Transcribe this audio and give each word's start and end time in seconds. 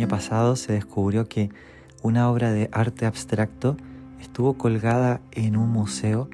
año 0.00 0.08
pasado 0.08 0.56
se 0.56 0.72
descubrió 0.72 1.28
que 1.28 1.50
una 2.02 2.30
obra 2.30 2.52
de 2.52 2.70
arte 2.72 3.04
abstracto 3.04 3.76
estuvo 4.18 4.54
colgada 4.54 5.20
en 5.30 5.58
un 5.58 5.68
museo 5.68 6.30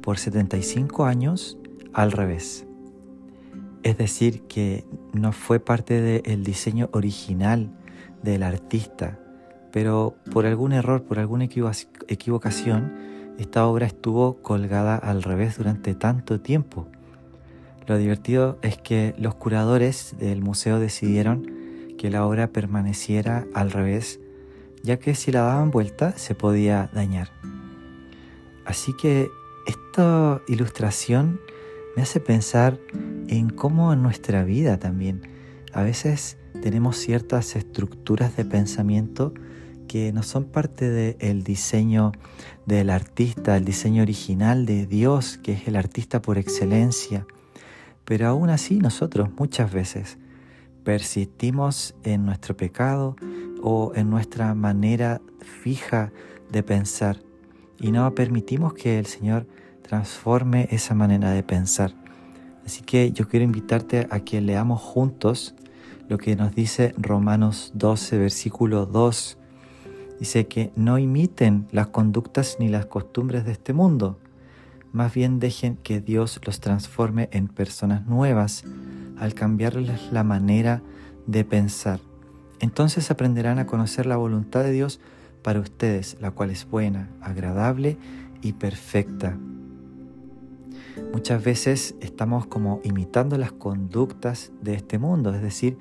por 0.00 0.16
75 0.16 1.06
años 1.06 1.58
al 1.92 2.12
revés. 2.12 2.66
Es 3.82 3.98
decir, 3.98 4.42
que 4.42 4.84
no 5.12 5.32
fue 5.32 5.58
parte 5.58 6.00
del 6.00 6.44
diseño 6.44 6.88
original 6.92 7.72
del 8.22 8.44
artista, 8.44 9.18
pero 9.72 10.14
por 10.30 10.46
algún 10.46 10.72
error, 10.72 11.02
por 11.02 11.18
alguna 11.18 11.46
equivocación, 12.06 12.92
esta 13.38 13.66
obra 13.66 13.86
estuvo 13.86 14.36
colgada 14.40 14.94
al 14.94 15.24
revés 15.24 15.58
durante 15.58 15.96
tanto 15.96 16.40
tiempo. 16.40 16.86
Lo 17.88 17.98
divertido 17.98 18.60
es 18.62 18.78
que 18.78 19.16
los 19.18 19.34
curadores 19.34 20.14
del 20.20 20.42
museo 20.42 20.78
decidieron 20.78 21.58
que 22.00 22.08
la 22.08 22.24
obra 22.24 22.50
permaneciera 22.50 23.46
al 23.52 23.70
revés, 23.70 24.20
ya 24.82 24.98
que 24.98 25.14
si 25.14 25.32
la 25.32 25.42
daban 25.42 25.70
vuelta 25.70 26.16
se 26.16 26.34
podía 26.34 26.88
dañar. 26.94 27.28
Así 28.64 28.94
que 28.96 29.28
esta 29.66 30.40
ilustración 30.48 31.42
me 31.94 32.02
hace 32.02 32.18
pensar 32.18 32.80
en 33.28 33.50
cómo 33.50 33.92
en 33.92 34.02
nuestra 34.02 34.44
vida 34.44 34.78
también 34.78 35.28
a 35.74 35.82
veces 35.82 36.38
tenemos 36.62 36.96
ciertas 36.96 37.54
estructuras 37.54 38.34
de 38.34 38.46
pensamiento 38.46 39.34
que 39.86 40.10
no 40.14 40.22
son 40.22 40.44
parte 40.44 40.88
del 40.88 41.44
diseño 41.44 42.12
del 42.64 42.88
artista, 42.88 43.58
el 43.58 43.66
diseño 43.66 44.00
original 44.00 44.64
de 44.64 44.86
Dios, 44.86 45.36
que 45.36 45.52
es 45.52 45.68
el 45.68 45.76
artista 45.76 46.22
por 46.22 46.38
excelencia. 46.38 47.26
Pero 48.06 48.26
aún 48.26 48.48
así 48.48 48.78
nosotros 48.78 49.28
muchas 49.36 49.70
veces 49.70 50.16
persistimos 50.84 51.94
en 52.02 52.24
nuestro 52.24 52.56
pecado 52.56 53.16
o 53.62 53.92
en 53.94 54.10
nuestra 54.10 54.54
manera 54.54 55.20
fija 55.40 56.12
de 56.50 56.62
pensar 56.62 57.18
y 57.78 57.92
no 57.92 58.14
permitimos 58.14 58.74
que 58.74 58.98
el 58.98 59.06
Señor 59.06 59.46
transforme 59.82 60.68
esa 60.70 60.94
manera 60.94 61.30
de 61.30 61.42
pensar. 61.42 61.94
Así 62.64 62.82
que 62.82 63.12
yo 63.12 63.28
quiero 63.28 63.44
invitarte 63.44 64.06
a 64.10 64.20
que 64.20 64.40
leamos 64.40 64.80
juntos 64.80 65.54
lo 66.08 66.18
que 66.18 66.36
nos 66.36 66.54
dice 66.54 66.94
Romanos 66.98 67.72
12, 67.74 68.18
versículo 68.18 68.86
2. 68.86 69.38
Dice 70.18 70.46
que 70.46 70.72
no 70.76 70.98
imiten 70.98 71.66
las 71.72 71.88
conductas 71.88 72.56
ni 72.60 72.68
las 72.68 72.86
costumbres 72.86 73.44
de 73.44 73.52
este 73.52 73.72
mundo, 73.72 74.18
más 74.92 75.14
bien 75.14 75.38
dejen 75.38 75.76
que 75.76 76.00
Dios 76.00 76.40
los 76.44 76.60
transforme 76.60 77.28
en 77.32 77.48
personas 77.48 78.06
nuevas 78.06 78.64
al 79.20 79.34
cambiarles 79.34 80.10
la 80.10 80.24
manera 80.24 80.82
de 81.26 81.44
pensar. 81.44 82.00
Entonces 82.58 83.10
aprenderán 83.10 83.58
a 83.58 83.66
conocer 83.66 84.06
la 84.06 84.16
voluntad 84.16 84.64
de 84.64 84.72
Dios 84.72 85.00
para 85.42 85.60
ustedes, 85.60 86.16
la 86.20 86.30
cual 86.30 86.50
es 86.50 86.68
buena, 86.68 87.08
agradable 87.20 87.96
y 88.42 88.54
perfecta. 88.54 89.36
Muchas 91.12 91.42
veces 91.42 91.94
estamos 92.00 92.46
como 92.46 92.80
imitando 92.82 93.38
las 93.38 93.52
conductas 93.52 94.52
de 94.60 94.74
este 94.74 94.98
mundo, 94.98 95.34
es 95.34 95.42
decir, 95.42 95.78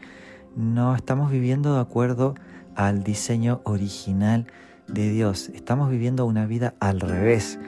no 0.55 0.95
estamos 0.95 1.31
viviendo 1.31 1.75
de 1.75 1.81
acuerdo 1.81 2.35
al 2.75 3.03
diseño 3.03 3.61
original 3.63 4.47
de 4.87 5.09
Dios, 5.11 5.49
estamos 5.49 5.89
viviendo 5.89 6.25
una 6.25 6.45
vida 6.45 6.75
al 6.79 6.99
revés, 6.99 7.59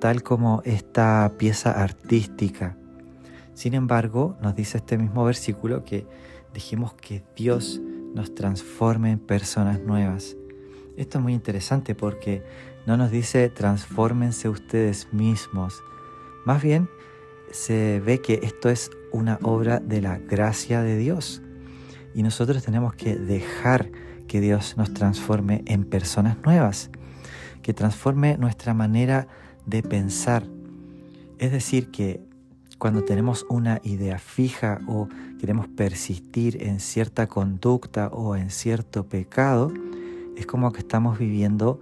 tal 0.00 0.22
como 0.22 0.62
esta 0.64 1.30
pieza 1.38 1.70
artística. 1.70 2.76
Sin 3.54 3.74
embargo, 3.74 4.36
nos 4.42 4.56
dice 4.56 4.78
este 4.78 4.98
mismo 4.98 5.24
versículo 5.24 5.84
que 5.84 6.06
dejemos 6.52 6.94
que 6.94 7.22
Dios 7.36 7.80
nos 8.14 8.34
transforme 8.34 9.12
en 9.12 9.18
personas 9.18 9.80
nuevas. 9.80 10.36
Esto 10.96 11.18
es 11.18 11.24
muy 11.24 11.34
interesante 11.34 11.94
porque 11.94 12.44
no 12.86 12.96
nos 12.96 13.10
dice 13.10 13.48
transfórmense 13.48 14.48
ustedes 14.48 15.12
mismos. 15.12 15.82
Más 16.44 16.62
bien 16.62 16.88
se 17.50 18.00
ve 18.00 18.20
que 18.20 18.40
esto 18.42 18.68
es 18.68 18.90
una 19.12 19.38
obra 19.42 19.78
de 19.78 20.00
la 20.00 20.18
gracia 20.18 20.82
de 20.82 20.96
Dios. 20.96 21.40
Y 22.14 22.22
nosotros 22.22 22.62
tenemos 22.64 22.94
que 22.94 23.16
dejar 23.16 23.90
que 24.26 24.40
Dios 24.40 24.76
nos 24.76 24.92
transforme 24.94 25.62
en 25.66 25.84
personas 25.84 26.38
nuevas, 26.44 26.90
que 27.62 27.72
transforme 27.72 28.36
nuestra 28.38 28.74
manera 28.74 29.28
de 29.66 29.82
pensar. 29.82 30.44
Es 31.38 31.52
decir, 31.52 31.90
que 31.90 32.20
cuando 32.84 33.02
tenemos 33.02 33.46
una 33.48 33.80
idea 33.82 34.18
fija 34.18 34.78
o 34.86 35.08
queremos 35.40 35.68
persistir 35.68 36.62
en 36.62 36.80
cierta 36.80 37.28
conducta 37.28 38.08
o 38.08 38.36
en 38.36 38.50
cierto 38.50 39.06
pecado, 39.06 39.72
es 40.36 40.44
como 40.44 40.70
que 40.70 40.80
estamos 40.80 41.18
viviendo 41.18 41.80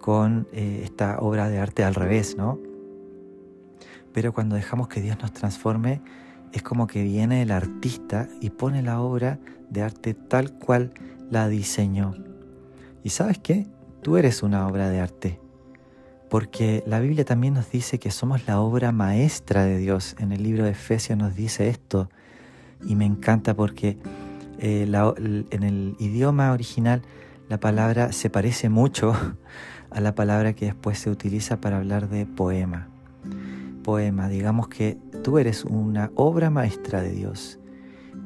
con 0.00 0.46
eh, 0.52 0.82
esta 0.84 1.18
obra 1.18 1.48
de 1.48 1.58
arte 1.58 1.82
al 1.82 1.96
revés, 1.96 2.36
¿no? 2.36 2.60
Pero 4.12 4.32
cuando 4.32 4.54
dejamos 4.54 4.86
que 4.86 5.00
Dios 5.00 5.18
nos 5.20 5.32
transforme, 5.32 6.02
es 6.52 6.62
como 6.62 6.86
que 6.86 7.02
viene 7.02 7.42
el 7.42 7.50
artista 7.50 8.28
y 8.40 8.50
pone 8.50 8.80
la 8.80 9.00
obra 9.00 9.40
de 9.70 9.82
arte 9.82 10.14
tal 10.14 10.52
cual 10.52 10.92
la 11.32 11.48
diseñó. 11.48 12.14
Y 13.02 13.08
sabes 13.08 13.40
qué? 13.40 13.66
Tú 14.02 14.18
eres 14.18 14.44
una 14.44 14.68
obra 14.68 14.88
de 14.88 15.00
arte. 15.00 15.43
Porque 16.30 16.82
la 16.86 17.00
Biblia 17.00 17.24
también 17.24 17.54
nos 17.54 17.70
dice 17.70 17.98
que 17.98 18.10
somos 18.10 18.46
la 18.46 18.60
obra 18.60 18.92
maestra 18.92 19.64
de 19.64 19.78
Dios. 19.78 20.16
En 20.18 20.32
el 20.32 20.42
libro 20.42 20.64
de 20.64 20.70
Efesios 20.70 21.18
nos 21.18 21.34
dice 21.34 21.68
esto. 21.68 22.08
Y 22.84 22.96
me 22.96 23.04
encanta 23.04 23.54
porque 23.54 23.98
eh, 24.58 24.86
en 25.50 25.62
el 25.62 25.96
idioma 25.98 26.52
original 26.52 27.02
la 27.48 27.60
palabra 27.60 28.12
se 28.12 28.30
parece 28.30 28.68
mucho 28.68 29.14
a 29.90 30.00
la 30.00 30.14
palabra 30.14 30.54
que 30.54 30.66
después 30.66 30.98
se 30.98 31.10
utiliza 31.10 31.60
para 31.60 31.76
hablar 31.76 32.08
de 32.08 32.26
poema. 32.26 32.88
Poema, 33.82 34.28
digamos 34.28 34.68
que 34.68 34.98
tú 35.22 35.38
eres 35.38 35.64
una 35.64 36.10
obra 36.14 36.50
maestra 36.50 37.02
de 37.02 37.12
Dios. 37.12 37.58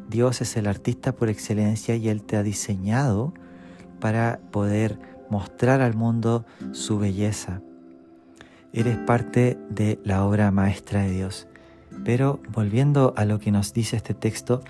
Dios 0.09 0.41
es 0.41 0.57
el 0.57 0.67
artista 0.67 1.13
por 1.13 1.29
excelencia 1.29 1.95
y 1.97 2.09
Él 2.09 2.23
te 2.23 2.37
ha 2.37 2.43
diseñado 2.43 3.35
para 4.01 4.41
poder 4.51 4.99
mostrar 5.29 5.83
al 5.83 5.95
mundo 5.95 6.47
su 6.73 6.99
belleza. 6.99 7.61
Eres 8.73 8.99
parte 8.99 9.59
de 9.71 9.99
la 10.05 10.25
obra 10.25 10.51
maestra 10.51 11.03
de 11.03 11.11
Dios. 11.11 11.47
Pero 12.05 12.41
volviendo 12.51 13.15
a 13.17 13.25
lo 13.25 13.39
que 13.39 13.51
nos 13.51 13.73
dice 13.73 13.97
este 13.97 14.15
texto, 14.15 14.63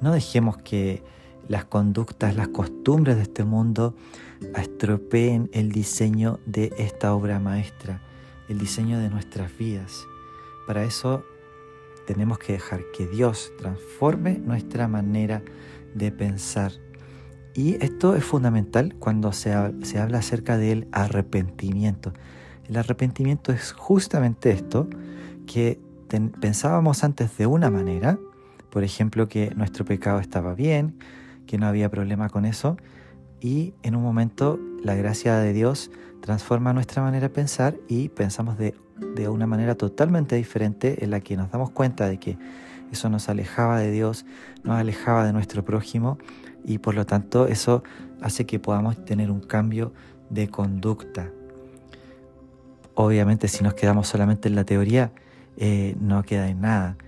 no 0.00 0.12
dejemos 0.12 0.56
que 0.58 1.02
las 1.48 1.64
conductas, 1.64 2.36
las 2.36 2.48
costumbres 2.48 3.16
de 3.16 3.22
este 3.22 3.44
mundo 3.44 3.94
estropeen 4.56 5.50
el 5.52 5.72
diseño 5.72 6.38
de 6.46 6.72
esta 6.78 7.12
obra 7.12 7.40
maestra, 7.40 8.00
el 8.48 8.58
diseño 8.58 8.98
de 8.98 9.10
nuestras 9.10 9.56
vidas. 9.58 10.04
Para 10.66 10.84
eso 10.84 11.24
tenemos 12.06 12.38
que 12.38 12.52
dejar 12.54 12.82
que 12.96 13.06
Dios 13.06 13.52
transforme 13.58 14.38
nuestra 14.38 14.88
manera 14.88 15.42
de 15.94 16.12
pensar. 16.12 16.72
Y 17.54 17.84
esto 17.84 18.14
es 18.14 18.24
fundamental 18.24 18.94
cuando 18.98 19.32
se, 19.32 19.52
habla 19.52 20.18
acerca 20.18 20.56
del 20.56 20.86
arrepentimiento. 20.92 22.12
El 22.70 22.76
arrepentimiento 22.76 23.50
es 23.50 23.72
justamente 23.72 24.52
esto, 24.52 24.88
que 25.44 25.80
pensábamos 26.40 27.02
antes 27.02 27.36
de 27.36 27.46
una 27.46 27.68
manera, 27.68 28.16
por 28.70 28.84
ejemplo, 28.84 29.28
que 29.28 29.52
nuestro 29.56 29.84
pecado 29.84 30.20
estaba 30.20 30.54
bien, 30.54 30.96
que 31.48 31.58
no 31.58 31.66
había 31.66 31.90
problema 31.90 32.28
con 32.28 32.44
eso 32.44 32.76
y 33.40 33.74
en 33.82 33.96
un 33.96 34.04
momento 34.04 34.60
la 34.84 34.94
gracia 34.94 35.36
de 35.38 35.52
Dios 35.52 35.90
transforma 36.20 36.72
nuestra 36.72 37.02
manera 37.02 37.26
de 37.26 37.34
pensar 37.34 37.76
y 37.88 38.08
pensamos 38.10 38.56
de, 38.56 38.76
de 39.16 39.28
una 39.28 39.48
manera 39.48 39.74
totalmente 39.74 40.36
diferente 40.36 41.02
en 41.02 41.10
la 41.10 41.18
que 41.18 41.36
nos 41.36 41.50
damos 41.50 41.70
cuenta 41.70 42.08
de 42.08 42.20
que 42.20 42.38
eso 42.92 43.10
nos 43.10 43.28
alejaba 43.28 43.80
de 43.80 43.90
Dios, 43.90 44.26
nos 44.62 44.76
alejaba 44.76 45.24
de 45.24 45.32
nuestro 45.32 45.64
prójimo 45.64 46.18
y 46.64 46.78
por 46.78 46.94
lo 46.94 47.04
tanto 47.04 47.48
eso 47.48 47.82
hace 48.20 48.46
que 48.46 48.60
podamos 48.60 49.04
tener 49.04 49.32
un 49.32 49.40
cambio 49.40 49.92
de 50.28 50.46
conducta. 50.46 51.32
Obviamente 53.02 53.48
si 53.48 53.64
nos 53.64 53.72
quedamos 53.72 54.08
solamente 54.08 54.46
en 54.48 54.54
la 54.54 54.64
teoría 54.64 55.10
eh, 55.56 55.96
no 55.98 56.22
queda 56.22 56.48
en 56.48 56.60
nada, 56.60 56.98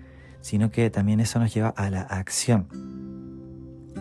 sino 0.40 0.70
que 0.70 0.88
también 0.88 1.20
eso 1.20 1.38
nos 1.38 1.52
lleva 1.52 1.68
a 1.68 1.90
la 1.90 2.00
acción. 2.00 2.66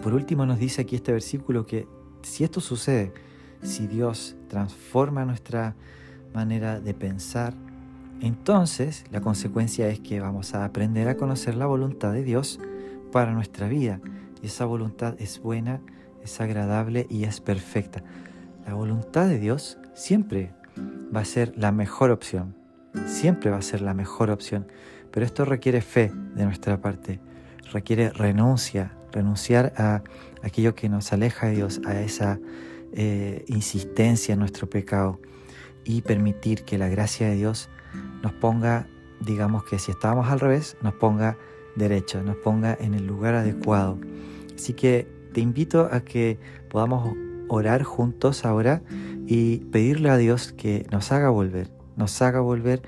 Por 0.02 0.14
último 0.14 0.46
nos 0.46 0.58
dice 0.58 0.84
aquí 0.84 0.96
este 0.96 1.12
versículo 1.12 1.66
que 1.66 1.90
si 2.22 2.46
esto 2.46 2.62
sucede, 2.62 3.12
si 3.62 3.88
Dios 3.88 4.38
transforma 4.48 5.26
nuestra 5.26 5.76
manera 6.34 6.80
de 6.80 6.94
pensar, 6.94 7.56
entonces 8.22 9.04
la 9.12 9.20
consecuencia 9.20 9.90
es 9.90 10.00
que 10.00 10.22
vamos 10.22 10.54
a 10.54 10.64
aprender 10.64 11.10
a 11.10 11.18
conocer 11.18 11.56
la 11.56 11.66
voluntad 11.66 12.14
de 12.14 12.24
Dios 12.24 12.62
para 13.12 13.34
nuestra 13.34 13.68
vida. 13.68 14.00
Y 14.42 14.46
esa 14.46 14.64
voluntad 14.64 15.16
es 15.20 15.42
buena, 15.42 15.82
es 16.24 16.40
agradable 16.40 17.06
y 17.10 17.26
es 17.26 17.42
perfecta. 17.42 18.02
La 18.66 18.76
voluntad 18.76 19.28
de 19.28 19.40
Dios 19.40 19.78
siempre 19.94 20.54
va 21.16 21.22
a 21.22 21.26
ser 21.26 21.54
la 21.58 21.72
mejor 21.72 22.12
opción. 22.12 22.56
Siempre 23.06 23.52
va 23.52 23.58
a 23.58 23.62
ser 23.62 23.82
la 23.82 23.94
mejor 23.94 24.30
opción. 24.30 24.68
Pero 25.12 25.26
esto 25.26 25.46
requiere 25.46 25.82
fe 25.82 26.12
de 26.36 26.46
nuestra 26.46 26.82
parte. 26.82 27.20
Requiere 27.72 28.10
renuncia, 28.10 28.94
renunciar 29.12 29.74
a 29.78 30.04
aquello 30.42 30.76
que 30.76 30.90
nos 30.90 31.14
aleja 31.14 31.48
de 31.48 31.56
Dios, 31.56 31.82
a 31.86 32.00
esa 32.02 32.40
eh, 32.94 33.46
insistencia 33.48 34.34
en 34.34 34.40
nuestro 34.40 34.70
pecado 34.70 35.20
y 35.84 36.02
permitir 36.02 36.64
que 36.64 36.78
la 36.78 36.90
gracia 36.90 37.30
de 37.30 37.36
Dios 37.36 37.70
nos 38.22 38.34
ponga, 38.34 38.88
digamos 39.20 39.64
que 39.64 39.80
si 39.80 39.92
estábamos 39.92 40.28
al 40.28 40.40
revés, 40.40 40.78
nos 40.82 40.94
ponga 40.94 41.38
derecho, 41.76 42.22
nos 42.24 42.38
ponga 42.38 42.78
en 42.80 42.94
el 42.94 43.08
lugar 43.08 43.36
adecuado. 43.36 43.98
Así 44.56 44.74
que 44.74 45.08
te 45.34 45.42
invito 45.42 45.90
a 45.92 46.02
que 46.02 46.40
podamos 46.70 47.16
orar 47.48 47.84
juntos 47.84 48.46
ahora 48.46 48.82
y 49.34 49.60
pedirle 49.60 50.10
a 50.10 50.18
Dios 50.18 50.52
que 50.52 50.86
nos 50.92 51.14
haga 51.14 51.30
volver, 51.30 51.72
nos 51.96 52.22
haga 52.22 52.42
volver 52.42 52.82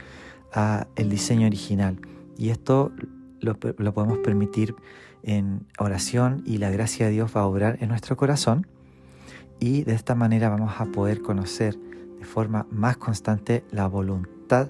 a 0.51 0.87
el 0.97 1.09
diseño 1.09 1.47
original. 1.47 2.01
Y 2.37 2.49
esto 2.49 2.91
lo, 3.39 3.57
lo 3.77 3.93
podemos 3.93 4.17
permitir 4.17 4.75
en 5.21 5.65
oración 5.79 6.43
y 6.45 6.57
la 6.57 6.69
gracia 6.69 7.05
de 7.05 7.13
Dios 7.13 7.31
va 7.33 7.43
a 7.43 7.45
obrar 7.45 7.77
en 7.79 7.87
nuestro 7.87 8.17
corazón 8.17 8.67
y 9.61 9.83
de 9.83 9.93
esta 9.93 10.15
manera 10.15 10.49
vamos 10.49 10.73
a 10.79 10.85
poder 10.87 11.21
conocer 11.21 11.79
de 12.19 12.25
forma 12.25 12.67
más 12.69 12.97
constante 12.97 13.63
la 13.71 13.87
voluntad 13.87 14.67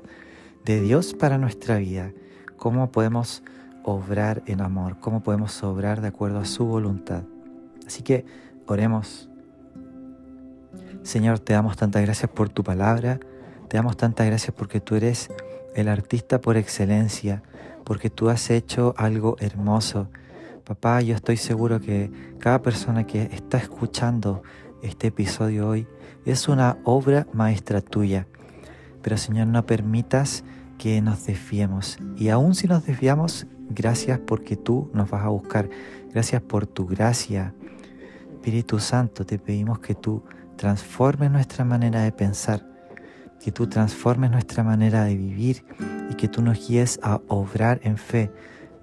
de 0.65 0.79
Dios 0.79 1.15
para 1.15 1.39
nuestra 1.39 1.79
vida, 1.79 2.11
cómo 2.55 2.91
podemos 2.91 3.41
obrar 3.83 4.43
en 4.45 4.61
amor, 4.61 4.99
cómo 4.99 5.23
podemos 5.23 5.63
obrar 5.63 6.01
de 6.01 6.09
acuerdo 6.09 6.37
a 6.37 6.45
su 6.45 6.65
voluntad. 6.65 7.23
Así 7.87 8.03
que 8.03 8.25
oremos. 8.67 9.32
Señor, 11.03 11.39
te 11.39 11.51
damos 11.51 11.75
tantas 11.75 12.01
gracias 12.01 12.31
por 12.31 12.47
tu 12.47 12.63
palabra, 12.63 13.19
te 13.67 13.75
damos 13.75 13.97
tantas 13.97 14.25
gracias 14.25 14.55
porque 14.55 14.79
tú 14.79 14.95
eres 14.95 15.29
el 15.75 15.89
artista 15.89 16.39
por 16.39 16.55
excelencia, 16.55 17.43
porque 17.83 18.09
tú 18.09 18.29
has 18.29 18.49
hecho 18.49 18.95
algo 18.97 19.35
hermoso. 19.39 20.07
Papá, 20.63 21.01
yo 21.01 21.13
estoy 21.13 21.35
seguro 21.35 21.81
que 21.81 22.09
cada 22.39 22.61
persona 22.61 23.05
que 23.05 23.23
está 23.33 23.57
escuchando 23.57 24.43
este 24.81 25.07
episodio 25.07 25.67
hoy 25.67 25.87
es 26.25 26.47
una 26.47 26.77
obra 26.85 27.27
maestra 27.33 27.81
tuya. 27.81 28.25
Pero 29.01 29.17
Señor, 29.17 29.47
no 29.47 29.65
permitas 29.65 30.45
que 30.77 31.01
nos 31.01 31.25
desviemos. 31.25 31.97
Y 32.15 32.29
aun 32.29 32.55
si 32.55 32.67
nos 32.67 32.85
desviamos, 32.85 33.45
gracias 33.69 34.19
porque 34.19 34.55
tú 34.55 34.89
nos 34.93 35.09
vas 35.09 35.25
a 35.25 35.29
buscar. 35.29 35.69
Gracias 36.13 36.41
por 36.41 36.65
tu 36.65 36.87
gracia. 36.87 37.53
Espíritu 38.35 38.79
Santo, 38.79 39.25
te 39.25 39.37
pedimos 39.37 39.79
que 39.79 39.95
tú 39.95 40.23
transformes 40.55 41.31
nuestra 41.31 41.65
manera 41.65 42.01
de 42.03 42.11
pensar, 42.11 42.65
que 43.43 43.51
tú 43.51 43.67
transformes 43.67 44.31
nuestra 44.31 44.63
manera 44.63 45.03
de 45.03 45.15
vivir 45.17 45.65
y 46.09 46.15
que 46.15 46.27
tú 46.27 46.41
nos 46.41 46.67
guíes 46.67 46.99
a 47.03 47.21
obrar 47.27 47.79
en 47.83 47.97
fe, 47.97 48.31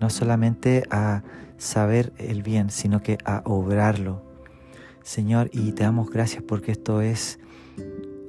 no 0.00 0.10
solamente 0.10 0.84
a 0.90 1.22
saber 1.56 2.12
el 2.18 2.42
bien, 2.42 2.70
sino 2.70 3.02
que 3.02 3.18
a 3.24 3.42
obrarlo. 3.44 4.22
Señor, 5.02 5.50
y 5.52 5.72
te 5.72 5.84
damos 5.84 6.10
gracias 6.10 6.42
porque 6.42 6.72
esto 6.72 7.00
es 7.00 7.38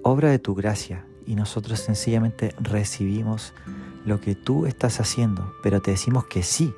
obra 0.03 0.29
de 0.29 0.39
tu 0.39 0.55
gracia 0.55 1.05
y 1.25 1.35
nosotros 1.35 1.79
sencillamente 1.79 2.53
recibimos 2.59 3.53
lo 4.05 4.19
que 4.19 4.35
tú 4.35 4.65
estás 4.65 4.99
haciendo, 4.99 5.53
pero 5.61 5.81
te 5.81 5.91
decimos 5.91 6.25
que 6.25 6.43
sí, 6.43 6.73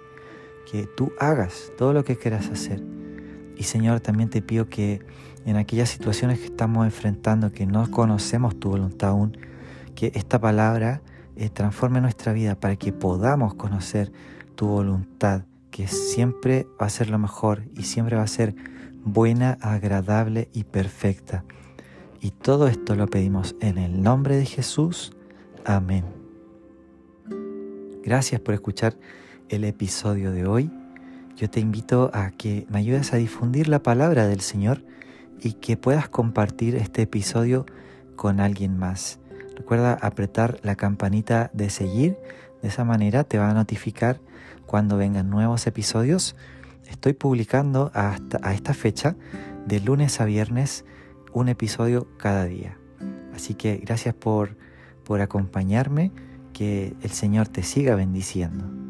que 0.69 0.88
tú 0.88 1.12
hagas 1.19 1.71
todo 1.77 1.94
lo 1.94 2.04
que 2.04 2.18
quieras 2.18 2.50
hacer. 2.50 2.83
Y 3.56 3.63
Señor, 3.63 4.00
también 4.00 4.30
te 4.30 4.42
pido 4.42 4.68
que 4.68 5.01
en 5.45 5.57
aquellas 5.57 5.90
situaciones 5.90 6.40
que 6.40 6.45
estamos 6.45 6.86
enfrentando, 6.86 7.51
que 7.51 7.66
no 7.66 7.90
conocemos 7.92 8.60
tu 8.60 8.69
voluntad 8.69 9.10
aún, 9.12 9.38
que 9.95 10.12
esta 10.16 10.40
palabra 10.40 11.01
eh, 11.36 11.50
transforme 11.50 12.01
nuestra 12.01 12.34
vida 12.34 12.56
para 12.56 12.75
que 12.75 12.94
podamos 12.94 13.56
conocer 13.56 14.12
tu 14.56 14.68
voluntad, 14.68 15.44
que 15.72 15.88
siempre 15.88 16.68
va 16.81 16.86
a 16.86 16.90
ser 16.90 17.10
lo 17.10 17.18
mejor 17.18 17.63
y 17.75 17.84
siempre 17.84 18.16
va 18.16 18.24
a 18.24 18.28
ser 18.28 18.56
buena, 19.04 19.57
agradable 19.62 20.50
y 20.54 20.63
perfecta. 20.63 21.44
Y 22.22 22.31
todo 22.31 22.68
esto 22.68 22.95
lo 22.95 23.07
pedimos 23.07 23.56
en 23.60 23.78
el 23.78 24.01
nombre 24.01 24.38
de 24.38 24.45
Jesús. 24.45 25.13
Amén. 25.66 26.06
Gracias 28.04 28.40
por 28.40 28.54
escuchar 28.54 28.98
el 29.50 29.63
episodio 29.63 30.31
de 30.31 30.45
hoy. 30.45 30.72
Yo 31.36 31.50
te 31.50 31.60
invito 31.60 32.12
a 32.13 32.31
que 32.31 32.68
me 32.69 32.80
ayudes 32.80 33.13
a 33.13 33.18
difundir 33.18 33.68
la 33.68 33.81
palabra 33.81 34.28
del 34.28 34.42
Señor 34.42 34.84
y 35.44 35.54
que 35.54 35.75
puedas 35.78 36.07
compartir 36.07 36.75
este 36.75 37.01
episodio 37.04 37.66
con 38.16 38.40
alguien 38.40 38.78
más. 38.78 39.19
Recuerda 39.56 39.94
apretar 39.94 40.60
la 40.63 40.75
campanita 40.75 41.51
de 41.54 41.69
seguir, 41.69 42.18
de 42.62 42.69
esa 42.69 42.86
manera 42.86 43.24
te 43.24 43.38
va 43.38 43.50
a 43.50 43.54
notificar 43.54 44.19
cuando 44.66 44.98
vengan 44.98 45.30
nuevos 45.30 45.68
episodios. 45.68 46.36
Estoy 46.90 47.13
publicando 47.13 47.92
hasta 47.94 48.40
a 48.42 48.54
esta 48.54 48.74
fecha, 48.74 49.16
de 49.68 49.80
lunes 49.80 50.22
a 50.22 50.25
viernes, 50.25 50.86
un 51.34 51.50
episodio 51.50 52.07
cada 52.18 52.45
día. 52.45 52.78
Así 53.34 53.54
que 53.54 53.78
gracias 53.78 54.16
por, 54.16 54.57
por 55.04 55.22
acompañarme, 55.22 56.12
que 56.54 56.95
el 57.01 57.10
Señor 57.10 57.48
te 57.48 57.63
siga 57.63 57.95
bendiciendo. 57.95 58.82